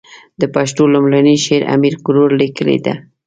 د 0.41 0.43
پښتو 0.55 0.83
لومړنی 0.93 1.35
شعر 1.45 1.63
امير 1.75 1.95
کروړ 2.05 2.29
ليکلی 2.41 2.77
ده. 2.85 2.93